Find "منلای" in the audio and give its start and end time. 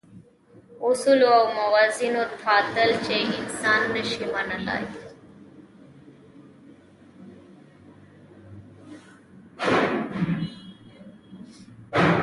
4.33-4.85